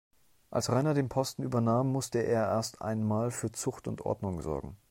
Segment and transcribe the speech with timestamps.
[0.49, 4.79] Als Rainer den Posten übernahm, musste er erst einmal für Zucht und Ordnung sorgen.